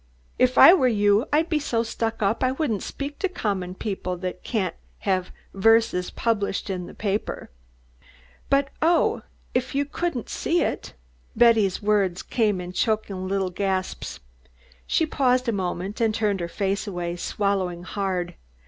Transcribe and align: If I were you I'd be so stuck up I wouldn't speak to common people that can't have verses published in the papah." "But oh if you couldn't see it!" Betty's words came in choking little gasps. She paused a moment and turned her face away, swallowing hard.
If 0.39 0.57
I 0.57 0.73
were 0.73 0.87
you 0.87 1.27
I'd 1.31 1.47
be 1.47 1.59
so 1.59 1.83
stuck 1.83 2.23
up 2.23 2.43
I 2.43 2.53
wouldn't 2.53 2.81
speak 2.81 3.19
to 3.19 3.29
common 3.29 3.75
people 3.75 4.17
that 4.17 4.43
can't 4.43 4.73
have 5.01 5.29
verses 5.53 6.09
published 6.09 6.71
in 6.71 6.87
the 6.87 6.95
papah." 6.95 7.49
"But 8.49 8.69
oh 8.81 9.21
if 9.53 9.75
you 9.75 9.85
couldn't 9.85 10.27
see 10.27 10.63
it!" 10.63 10.95
Betty's 11.35 11.83
words 11.83 12.23
came 12.23 12.59
in 12.59 12.73
choking 12.73 13.27
little 13.27 13.51
gasps. 13.51 14.19
She 14.87 15.05
paused 15.05 15.47
a 15.47 15.51
moment 15.51 16.01
and 16.01 16.15
turned 16.15 16.39
her 16.39 16.47
face 16.47 16.87
away, 16.87 17.15
swallowing 17.15 17.83
hard. 17.83 18.33